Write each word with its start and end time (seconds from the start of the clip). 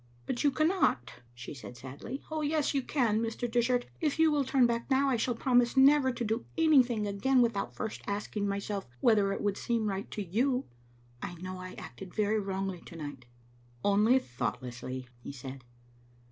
"But 0.25 0.43
you 0.43 0.49
cannot," 0.49 1.13
she 1.35 1.53
said, 1.53 1.77
sadly. 1.77 2.23
"Oh, 2.31 2.41
yes, 2.41 2.73
you 2.73 2.81
can, 2.81 3.21
Mr. 3.21 3.47
Dishart. 3.47 3.85
If 3.99 4.17
you 4.17 4.31
will 4.31 4.43
turn 4.43 4.65
back 4.65 4.89
now 4.89 5.09
I 5.11 5.15
shall 5.15 5.35
promise 5.35 5.77
never 5.77 6.11
to 6.11 6.25
do 6.25 6.45
anything 6.57 7.05
again 7.05 7.39
without 7.39 7.75
first 7.75 8.01
asking 8.07 8.47
myself 8.47 8.87
whether 8.99 9.31
it 9.31 9.41
would 9.41 9.57
seem 9.57 9.85
right 9.87 10.09
to 10.09 10.23
you. 10.23 10.65
I 11.21 11.35
know 11.35 11.59
I 11.59 11.75
acted 11.75 12.15
very 12.15 12.39
wrongly 12.39 12.81
to 12.87 12.95
night." 12.95 13.27
"Only 13.85 14.17
thoughtlessly," 14.17 15.07
he 15.21 15.31
said. 15.31 15.63